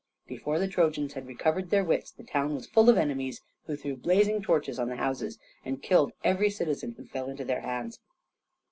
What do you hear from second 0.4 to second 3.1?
the Trojans had recovered their wits the town was full of